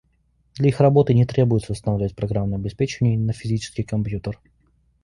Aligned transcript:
Для 0.55 0.69
их 0.69 0.79
работы 0.79 1.13
не 1.13 1.27
требуется 1.27 1.73
устанавливать 1.73 2.15
программное 2.15 2.57
обеспечение 2.57 3.19
на 3.19 3.33
физический 3.33 3.83
компьютер. 3.83 4.41